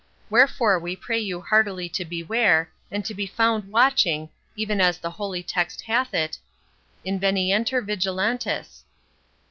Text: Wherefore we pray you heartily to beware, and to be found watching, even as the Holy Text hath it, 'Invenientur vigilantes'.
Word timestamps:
Wherefore 0.31 0.79
we 0.79 0.95
pray 0.95 1.19
you 1.19 1.41
heartily 1.41 1.87
to 1.89 2.03
beware, 2.03 2.71
and 2.89 3.05
to 3.05 3.13
be 3.13 3.27
found 3.27 3.71
watching, 3.71 4.29
even 4.55 4.81
as 4.81 4.97
the 4.97 5.11
Holy 5.11 5.43
Text 5.43 5.81
hath 5.81 6.15
it, 6.15 6.39
'Invenientur 7.05 7.85
vigilantes'. 7.85 8.83